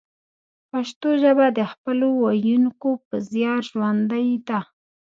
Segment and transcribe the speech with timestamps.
[0.71, 4.59] پښتو ژبه د خپلو ویونکو په زیار ژوندۍ ده